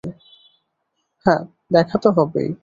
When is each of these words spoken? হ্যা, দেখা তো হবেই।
হ্যা, 1.25 1.35
দেখা 1.71 1.97
তো 1.97 2.09
হবেই। 2.17 2.51